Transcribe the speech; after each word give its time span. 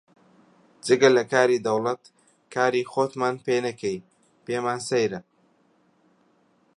جگە 0.85 1.09
لە 1.17 1.23
کاری 1.33 1.63
دەوڵەت 1.65 2.01
کاری 2.53 2.89
خۆتمان 2.91 3.35
پێ 3.45 3.55
ناکەی، 3.65 3.97
پێمان 4.45 4.79
سەیرە 4.89 5.19